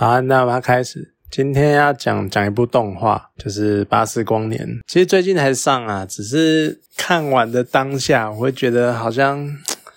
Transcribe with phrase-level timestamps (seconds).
[0.00, 1.12] 好，那我们要开始。
[1.28, 4.64] 今天要讲讲一部动画，就是《巴斯光年》。
[4.86, 9.44] 其实最近才上啊，只是看完的当下，我会觉得好像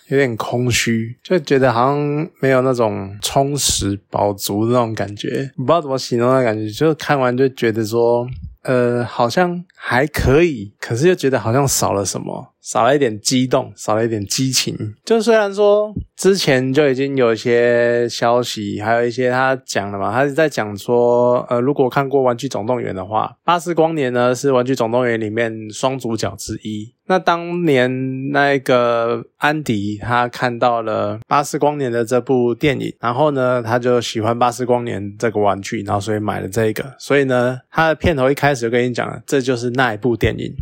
[0.08, 5.51] 有点空虚，就觉得好像没有那种充实饱足的那种感觉。
[5.56, 8.28] 不知道怎么形容那感觉，就看完就觉得说，
[8.63, 12.51] 呃，好像还可以，可是又觉得好像少了什么。
[12.62, 14.78] 少了一点激动，少了一点激情。
[15.04, 26.94] 就虽然说之前就已经有一些消息，还有一些他讲了嘛，他是在讲说，呃，如果看过《玩具总动员》的话，巴斯光年呢是《玩具总动员》里面双主角之一。
[27.08, 36.86] 那当年那个安迪他看到了巴斯光年的这部电影，然后呢，他就喜欢巴斯光年这个玩具，然后所以买了这个。
[36.98, 40.54] 所以呢，他的片头一开始就跟你讲了，这就是那一部电影。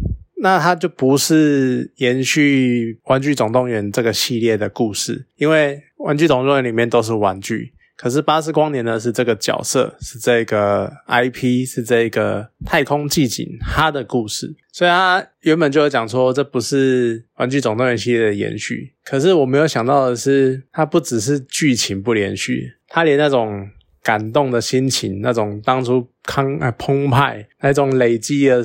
[0.41, 18.93] 那它就不是延续《玩具总动员》这个系列的故事，因为《玩具总动员》里面都是玩具，可是巴斯光年呢是这个角色，是这个 IP，是这个太空寂静它的故事，所以它原本就有讲说这不是《玩具总动员》系列的延续。
[19.03, 23.69] 可是我没有想到的是，它不只是剧情不连续，它连那种。
[24.01, 28.63] 感动的心情，那种当初康啊澎湃，那种累积了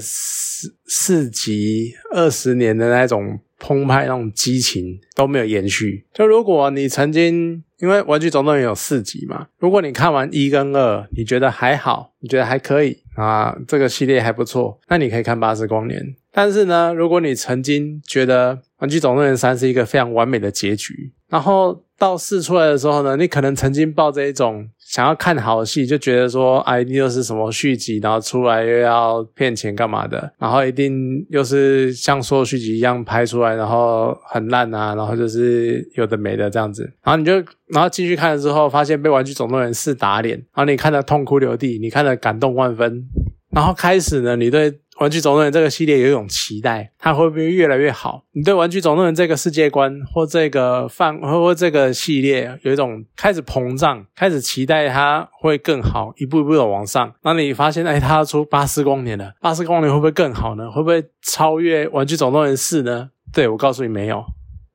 [0.87, 6.05] 四集二十年的那种澎湃，那种激情都没有延续。
[6.13, 16.01] 就如果你曾经因为《玩具总动员》有四集嘛，如果你看完一跟二，你觉得还好，你觉得还可以啊，这个系列还不错，那你可以看《八十光年》。
[16.33, 37.33] 但是呢，如果你曾经觉得《玩具总动员三》是一个非常完美的结局，然后到四出来的时候呢，你可能曾经抱着一种想要看好戏，就觉得说，哎，又是什么续集，然后出来又要骗钱干嘛的，然后一定又是像所有续集一样拍出来，然后很烂啊，然后就是有的没的这样子，然后你就，
[37.67, 43.05] 然后继续看了之后，发现被《玩具总动员四》打脸，然后你看的痛哭流涕，你看的感动万分，
[43.51, 44.73] 然后开始呢，你对。
[45.01, 48.25] 玩具总动员这个系列有一种期待，它会不会越来越好？
[48.33, 57.13] 你对玩具总动员这个世界观或这个范或这个系列有一种开始膨胀，开始期待它会更好，一步一步的往上。
[57.23, 60.71] 那你发现，哎，它出巴斯光年了，巴斯光年会不会更好呢？
[60.71, 63.11] 会不会超越玩具总动员四呢？
[63.33, 64.25] 对我告诉你，没有。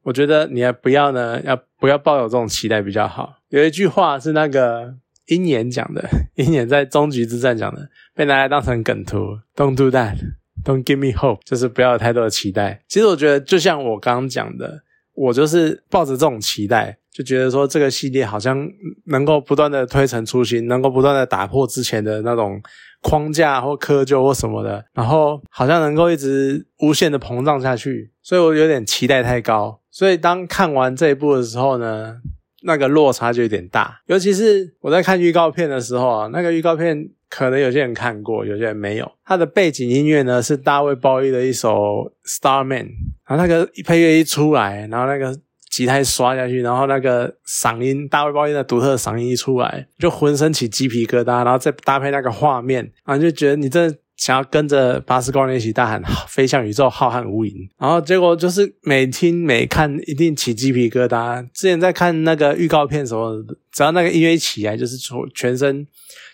[0.04, 3.36] 我觉得你还不要呢，要不要抱有这种期待比较好？
[3.50, 4.96] 有一句话是那个。
[5.30, 9.40] 鹰眼讲的， 鹰眼在终局之战讲的，被拿来当成梗图。
[9.56, 10.18] Don't do that.
[10.64, 11.40] Don't give me hope.
[11.46, 12.84] 就是不要有太多的期待。
[12.88, 18.68] 其实我觉得，就像我刚刚讲的，我就是抱着这种期待，就觉得说这个系列好像
[19.06, 22.62] 能够不断的推陈出新，能够不断的打破之前的那种
[23.02, 28.12] 框架或窠臼或什么的，然后好像能够一直无限的膨胀下去。
[28.22, 29.80] 所以我有点期待太高。
[29.92, 32.18] 所以当看完这一部的时候呢？
[32.64, 39.12] 那个落差就有点大，尤其是我在看预告片的时候啊，那个预告片可能有些人看过，有些人没有。
[39.26, 41.72] 它的背景音乐呢是大卫鲍伊的一首
[42.26, 42.84] 《Starman》，
[43.28, 45.38] 然后那个配乐一出来，然后那个
[45.70, 53.94] 吉他刷下去，然后那个嗓音，大卫鲍伊的独特的嗓音一出来，就浑身起鸡皮疙瘩，然后再搭配那个画面，然后就觉得你这。
[54.20, 61.42] 想要跟着巴斯光年一起大喊“飞向宇宙浩瀚无垠”，然后结果就是每听每看一定起鸡皮疙瘩。
[61.54, 63.42] 之前在看那个预告片什么，
[63.72, 65.88] 只要那个音乐一起来，就是全全身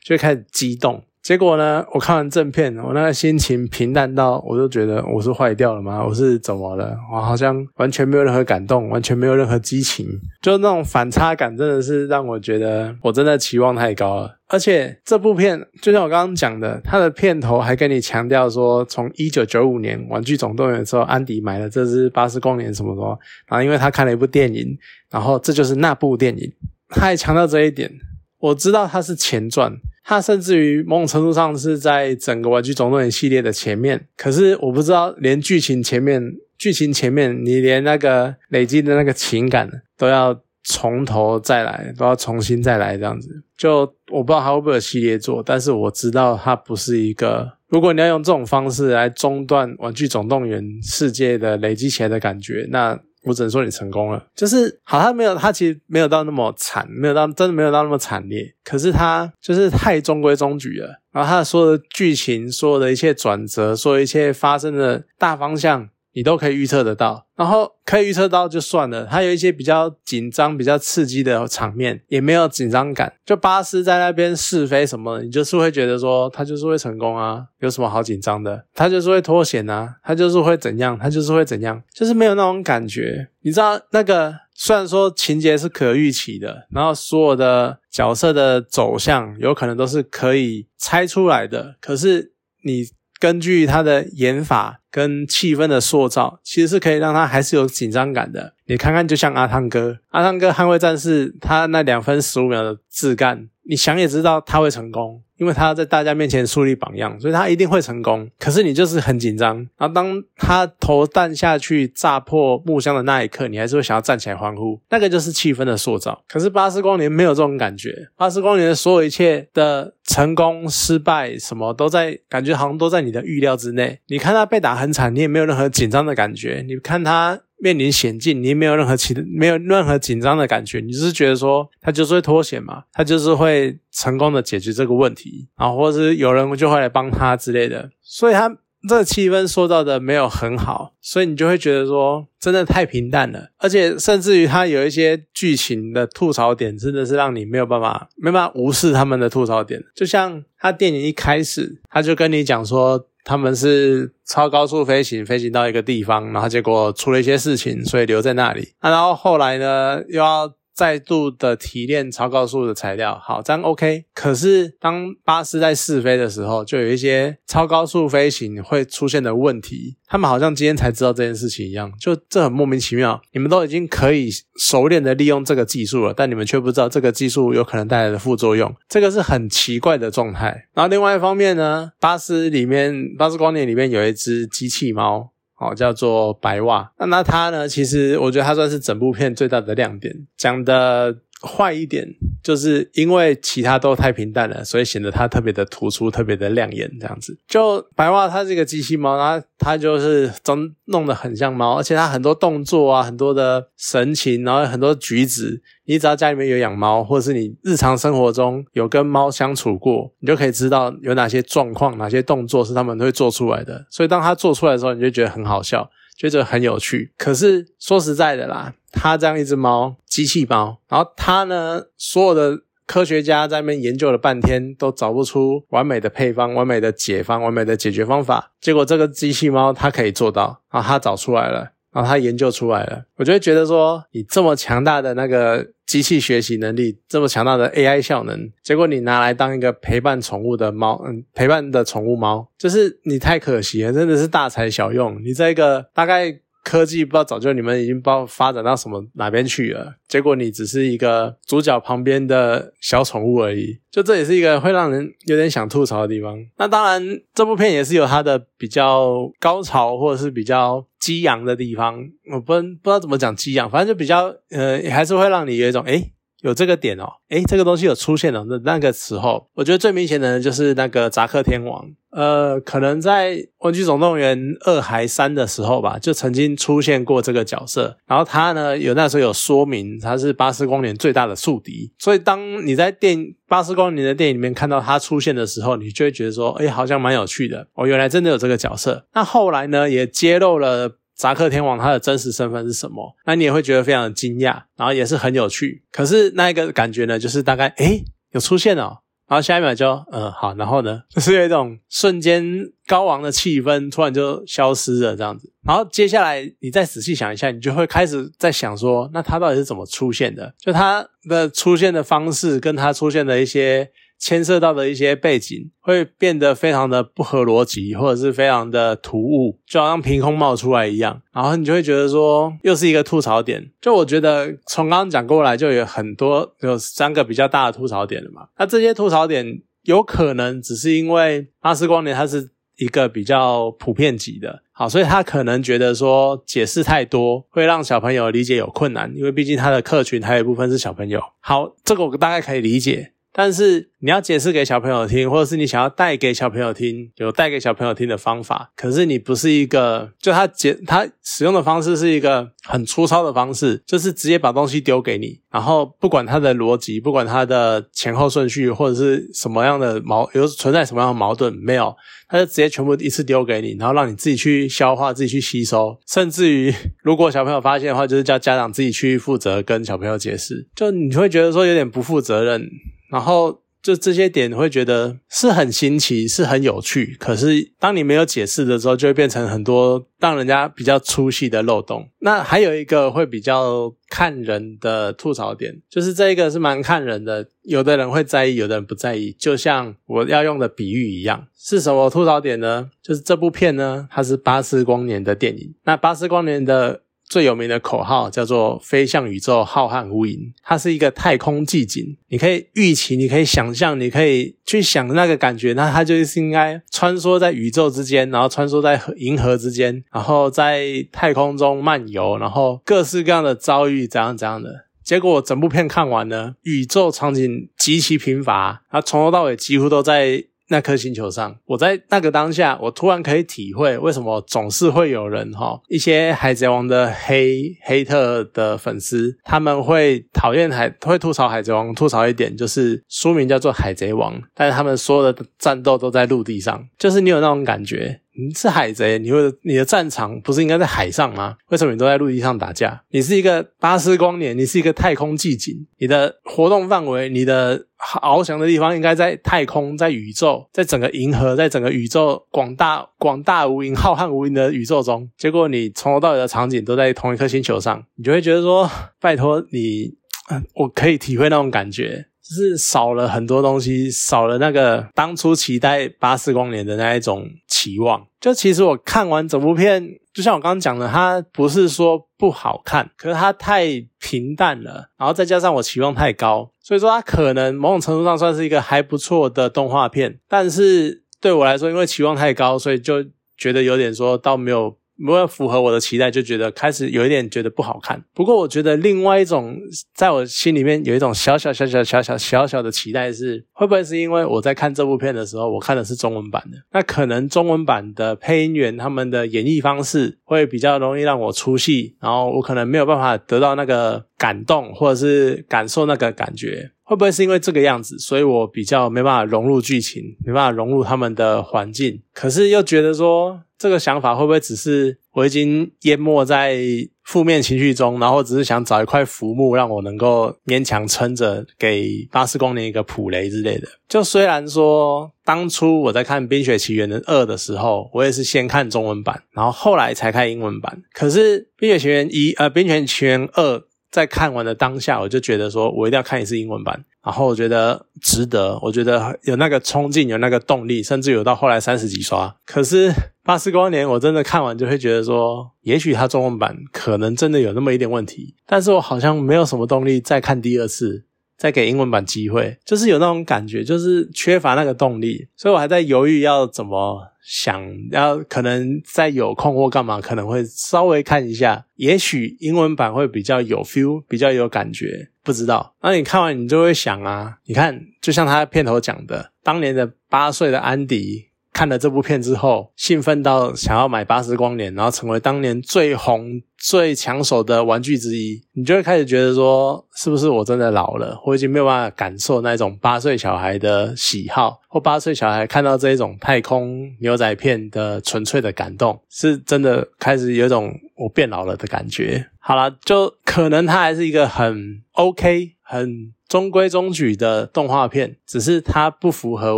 [0.03, 1.03] 就会开始激动。
[1.25, 1.83] 结果呢？
[1.91, 6.05] 我看完正片，我那个心情平淡到，我就觉得我是坏掉了吗？
[6.07, 6.95] 我是怎么了？
[7.11, 10.05] 我好像完全没有任何感动，完全没有任何激情，
[10.43, 14.37] 就那种反差感，真的是让我觉得我真的期望太高了。
[14.49, 24.77] 而且这部片，就像我刚刚讲的，它的片头还跟你强调说，从一九九五年《玩具总动员》的时候，安迪买了这只巴斯光年什么什么，然后因为他看了一部电影，
[25.09, 26.53] 然后这就是那部电影，
[26.89, 27.91] 他还强调这一点。
[28.37, 29.73] 我知道它是前传。
[30.07, 36.21] 它甚至于某种程度上是在整个玩具总动员系列的前面，可是我不知道连剧情前面，
[36.59, 39.67] 剧情前面你连那个累积的那个情感
[39.97, 43.43] 都要从头再来，都要重新再来这样子。
[43.57, 43.79] 就
[44.11, 47.51] 我不知道它会不会有系列做，但是我知道它不是一个。
[47.69, 52.99] 如果你要用这种方式来中断玩具总动员世界的累积起来的感觉，那。
[53.25, 65.89] 我只能说你成功了，就是好，像没有，他其实没有到那么惨，没有到真的没有到那么惨烈，可是他就是太中规中矩了，然后他所有的剧情，所有的一切转折，所有一切发生的大方向。
[66.15, 69.05] 你都可以预测得到，然后可以预测到就算了。
[69.05, 73.13] 它有一些比较紧张、比较刺激的场面，也没有紧张感。
[73.23, 78.65] 就巴斯在那边试飞什么，你就是会觉得说他就是会成功啊，有什么好紧张的？
[78.73, 80.97] 他就是会脱险啊，他就是会怎样？
[80.97, 81.83] 他就是会怎样？
[81.93, 83.27] 就是没有那种感觉。
[83.41, 87.77] 你知道那个虽然说情节是可预期的，然后所有的。
[87.95, 92.33] 角色的走向有可能都是可以猜出来的，可是
[92.65, 92.83] 你
[93.21, 98.53] 根据他的演法跟气氛的塑造，其实是可以让他还是有紧张感的。
[98.67, 105.21] 你看看，就像阿汤哥，阿汤哥捍卫战士，他那两分十五秒的自干，你想也知道他会成功。
[105.37, 108.25] 因为他在大家面前树立榜样，所以他一定会成功。
[108.39, 114.79] 可是你就是很紧张，然后当他投弹下去炸破木箱的那一刻，你还是会想要站起来欢呼。
[114.89, 116.23] 那个就是气氛的塑造。
[116.29, 123.99] 可是巴斯光年没有这种感觉，巴斯光年的所有一切的成功、失败，什么都在感觉好像都在你的预料之内。
[124.07, 126.63] 你看他被打很很惨，你也没有任何紧张的感觉。
[126.67, 127.41] 你看他。
[127.57, 138.49] 面临险境，你也没有任何其没有任何紧张的感觉，你只是觉得说他就是会脱险嘛，他就是会成功的解决这个问题，然后或者是有人就会来帮他之类的，所以他
[138.89, 153.07] 这个气氛塑造的没有很好，所以你就会觉得说真的太平淡了，而且甚至于他有一些剧情的吐槽点，真的是让你没有办法没办法无视他们的吐槽点，就像他电影一开始他就跟你讲说。
[153.25, 158.73] 他们是超高速飞行，飞行到一个地方，然后结果出了一些事情，所以留在那里。
[158.79, 160.53] 啊然后后来呢，又要。
[160.75, 164.05] 再度的提炼超高速的材料，好，这样 OK。
[164.13, 169.95] 可是当巴士在试飞的时候，就有一些超高速飞行会出现的问题。
[170.07, 173.21] 他们好像今天才知道这件事情一样，就这很莫名其妙。
[173.31, 180.67] 你们都已经可以熟练的利用这个技术了，但你们却不知道这个技术有可能带来的副作用，这个是很奇怪的状态。
[180.73, 185.31] 然后另外一方面呢，巴士里面，巴士光年里面有一只机器猫。
[185.57, 186.91] 好，叫做白袜。
[186.99, 187.67] 那那它呢？
[187.67, 190.13] 其实我觉得它算是整部片最大的亮点。
[190.35, 192.05] 讲的坏一点，
[192.45, 196.87] 就是因为其他都太平淡了，所以显得它特别的突出，特别的亮眼。
[196.99, 205.63] 这样子，就白袜它是一个机器猫，它它就是装弄得很像猫，而且它很多动作啊，很多的神情，然后很多举止。
[205.87, 213.87] 你只要家里面有养猫，或者是你日常生活中有跟猫相处过，你就可以知道有哪些状况、哪些动作是他们会做出来的。
[213.89, 217.13] 所以当他做出来的时候，你就觉得很好笑，觉得很有趣。
[217.17, 228.51] 可是说实在的啦，它这样一只猫，机器猫，然后它呢，所有的科学家在那边研究了半天，都找不出完美的配方、完美的解方、完美的解决方法。
[228.61, 231.73] 结果这个机器猫它可以做到，然后它找出来了。
[231.95, 245.19] 然后他研究出来了，我就会觉得说，你这么强大的那个机器学习能力，这么强大的 AI 效能，结果你拿来当一个陪伴宠物的猫，嗯，陪伴的宠物猫，就是你太可惜了，真的是大材小用。
[245.23, 246.41] 你这个大概。
[246.65, 256.35] 科技不知道早就你们已经不知道发展到什么哪边去了，结果你只是一个主角旁边的小宠物而已，就这也是一个会让人有点想吐槽的地方。
[256.57, 257.01] 那当然，
[257.35, 268.45] 这部片也是有它的比较高潮或者是比较激昂的地方，我不不知道怎么讲激昂，反正就比较呃，还是会让你有一种诶有这个点哦，诶，这个东西有出现了。
[268.47, 277.97] 那那个时候，我觉得最明显的就是那个扎克天王，呃，可能在《玩具总动员二》还三的时候吧，就曾经出现过这个角色。
[278.05, 281.91] 然后他呢，有那时候有说明他是巴斯光年最大的宿敌。
[281.97, 289.07] 所以当你在电巴斯光年的电影里面看到他出现的时候，你就会觉得说，哎，好像蛮有趣的哦，原来真的有这个角色。
[289.13, 290.97] 那后来呢，也揭露了。
[291.17, 293.15] 扎克天王他的真实身份是什么？
[293.25, 295.83] 那你也会觉得非常的惊讶，然后也是很有趣。
[295.91, 298.97] 可是那一个感觉呢，就是大概诶有出现哦，
[299.27, 302.43] 然后下一秒就嗯好，然后呢 就是有一种瞬间
[302.85, 305.51] 高昂的气氛突然就消失了这样子。
[305.65, 310.53] 然后接下来你再仔细想一下，你就会开始在想说，那他到底是怎么出现的？
[310.59, 313.89] 就他的出现的方式，跟他出现的一些。
[314.17, 321.21] 牵涉到的一些背景会变得非常的不合逻辑，或者是非常的突兀，就好像凭空冒出来一样。
[321.33, 323.71] 然后你就会觉得说，又是一个吐槽点。
[323.81, 328.47] 就我觉得从刚刚讲过来，就有很多有三个比较大的吐槽点了嘛。
[328.57, 341.21] 那这些吐槽点有可能只是因为阿斯光年它是一个比较普遍级的，好，所以他可能觉得说解释太多会让小朋友理解有困难，因为毕竟他的客群还有一部分是小朋友。
[341.39, 343.13] 好，这个我大概可以理解。
[343.37, 348.71] 但是你要解释给小朋友听，或者是你想要带给小朋友听，有带给小朋友听的方法。
[348.77, 361.93] 可是你不是一个，就他解他使用的方式是一个很粗糙的方式，就是直接把东西丢给你，然后不管它的逻辑，不管它的前后顺序，或者是什么样的矛有存在什么样的矛盾，没有，
[362.29, 365.99] 他就直接全部一次丢给你，然后让你自己去消化，自己去吸收。
[366.07, 366.73] 甚至于
[367.03, 370.69] 如果小朋友发现的话，就是叫家长自己去负责跟小朋友解释。
[370.73, 372.69] 就你会觉得说有点不负责任。
[373.09, 377.15] 然后就这些点会觉得是很新奇，是很有趣。
[377.19, 382.09] 可是当你没有解释的时候，就会变成很多让人家比较粗细的漏洞。
[382.19, 389.31] 那还有一个会比较看人的吐槽点，就是这一个是蛮看人的，有的人会在意，有的人不在意。
[389.33, 392.89] 就像我要用的比喻一样，是什么吐槽点呢？
[393.03, 395.75] 就是这部片呢，它是巴斯光年的电影。
[395.83, 397.03] 那巴斯光年的。
[397.27, 400.53] 最有名的口号叫做“飞向宇宙，浩瀚无垠”。
[400.63, 405.73] 它是一个太空寂景，你可以预期，你可以想象，你可以去想那个感觉。
[405.73, 414.85] 那它就是应该穿梭在宇宙之间，然后穿梭在银河之间，然后在太空中漫游，然后各式各样的遭遇怎样怎样的。
[415.03, 420.45] 结果我整部片看完呢，宇宙场景极其贫乏，它从头到尾几乎都在。
[420.67, 438.21] 那颗星球上，我在那个当下，我突然可以体会为什么总是会有人哈，一些海贼王的黑黑特的粉丝，他们会讨厌海，会吐槽海贼王，吐槽一点就是书名叫做海贼王，但是他们所有的战斗都在陆地上，就是你有那种感觉。
[438.37, 441.55] 你是海贼，你会你的战场不是应该在海上吗？
[441.69, 443.01] 为什么你都在陆地上打架？
[443.09, 455.29] 你是一个巴斯光年，你是一个太空寂静，你的活动范围，你的翱翔的地方应该在太空，在宇宙，在整个银河，在整个宇宙广大广大无垠、浩瀚无垠的宇宙中。
[455.37, 458.89] 结果你从头到尾的场景都在同一颗星球上，你就会觉得说，
[459.21, 460.13] 拜托你，
[460.75, 462.25] 我可以体会那种感觉。
[462.47, 468.25] 就是少了很多东西，少了那个当初期待巴斯光年的那一种期望。
[468.39, 473.87] 就其实我看完整部片，就像我刚刚讲的，它不是说不好看，可是它太
[474.19, 480.39] 平淡了，然后再加上我期望太高，所以说它可能某种程度上算是一个还不错的动画片。
[480.47, 483.23] 但是对我来说，因为期望太高，所以就
[483.57, 484.97] 觉得有点说到没有。
[485.17, 488.23] 没有符合我的期待，就觉得开始有一点觉得不好看。
[488.33, 489.77] 不过我觉得另外一种，
[490.13, 496.77] 在我心里面有一种小小小小小小小小的期待是，会不会是因为我在看这部片的时候，我看的是中文版的？
[496.91, 506.91] 那可能中文版的配音员他们的演绎方式会比较容易让我出戏，然后我可能没有办法得到那个感动，或者是感受那个感觉。
[507.07, 512.19] 会不会是因为这个样子，所以我比较没办法融入剧情，没办法融入他们的环境？
[512.33, 516.77] 可是又觉得说，这个想法会不会只是我已经淹没在
[517.23, 523.87] 负面情绪中，然后只是想找一块浮木，让我能够勉强撑着，给巴斯光年一个普雷之类的？
[524.07, 531.03] 就虽然说当初我在看《冰雪奇缘》的二的时候，我也是先看中文版，然后后来才看英文版。
[531.13, 533.77] 可是《冰雪奇缘一》呃，《冰雪奇缘二》。
[534.11, 537.03] 在看完的当下，我就觉得说，我一定要看一次英文版。
[537.21, 542.55] 然后我觉得值得，我觉得有那个冲劲，有那个动力，甚至有到后来三十几刷。
[542.65, 543.09] 可是
[543.45, 551.25] 《巴斯光年》，我真的看完就会觉得说，也许它中文版可能真的有那么一点问题，但是我好像没有什么动力再看第二次。
[551.57, 565.95] 再给英文版机会，就是有那种感觉，就是缺乏那个动力，所以我还在犹豫要怎么想，要可能在有空或干嘛，可能会稍微看一下，也许英文版会比较有 feel，比较有感觉，不知道。
[566.01, 571.45] 那你看完你就会想啊，你看，就像他片头讲的，当年的八岁的安迪。
[571.75, 578.61] 看了这部片之后，兴奋到想要买巴斯光年，然后成为当年最红、最抢手的玩具之一。
[578.75, 581.37] 你就会开始觉得说，是不是我真的老了？
[581.45, 592.47] 我已经没有办法感受那种八岁小孩的喜好，或八岁小孩看到这一种太空牛仔片的纯粹的感动，是真的开始有一种我变老了的感觉。
[592.57, 596.33] 好了，就可能它还是一个很 OK、很。
[596.55, 599.77] 中规中矩的动画片，只是它不符合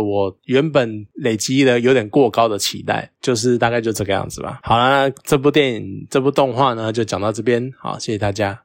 [0.00, 4.60] 我原本累积的有点过高的期待，就是大概就这个样子吧。
[4.62, 8.56] 好了，这部电影这部动画呢，就讲到这边，好，谢谢大家。